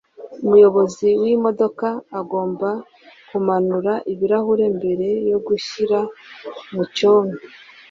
Umuyobozi 0.43 1.07
w 1.21 1.23
imodoka 1.35 1.87
agomba 2.19 2.69
kumanura 3.29 3.93
ibirahuri 4.11 4.65
mbere 4.77 5.07
yo 5.31 5.37
kugishyira 5.45 5.99
mu 6.73 6.83
cyome 6.95 7.35